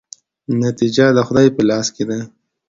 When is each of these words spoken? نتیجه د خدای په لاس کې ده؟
نتیجه 0.63 1.05
د 1.13 1.19
خدای 1.27 1.47
په 1.55 1.61
لاس 1.69 1.87
کې 1.95 2.03
ده؟ 2.09 2.19